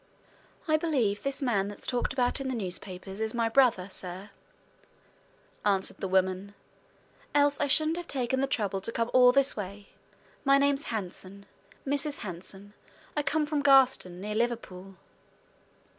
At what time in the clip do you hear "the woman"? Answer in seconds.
5.97-6.55